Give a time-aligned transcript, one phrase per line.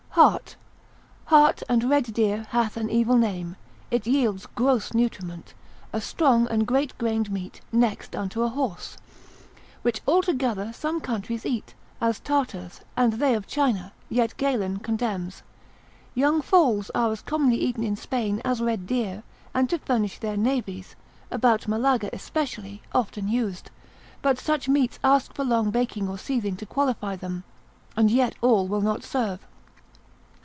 [0.15, 0.57] Hart.]
[1.27, 3.55] Hart and red deer hath an evil name:
[3.89, 5.53] it yields gross nutriment:
[5.93, 8.97] a strong and great grained meat, next unto a horse.
[9.83, 15.43] Which although some countries eat, as Tartars, and they of China; yet Galen condemns.
[16.13, 19.23] Young foals are as commonly eaten in Spain as red deer,
[19.53, 20.97] and to furnish their navies,
[21.31, 23.71] about Malaga especially, often used;
[24.21, 27.45] but such meats ask long baking, or seething, to qualify them,
[27.95, 29.39] and yet all will not serve.